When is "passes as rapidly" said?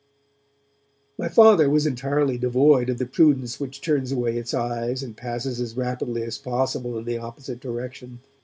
5.15-6.23